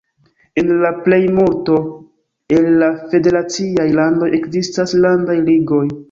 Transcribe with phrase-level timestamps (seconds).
[0.59, 1.75] En la plejmulto
[2.57, 5.83] el la federaciaj landoj ekzistas landaj ligoj.